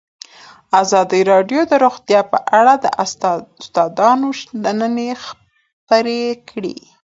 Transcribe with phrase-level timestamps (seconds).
[0.81, 6.77] ازادي راډیو د روغتیا په اړه د استادانو شننې خپرې کړي.